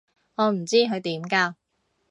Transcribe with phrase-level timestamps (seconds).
[0.33, 1.53] 我唔知佢點教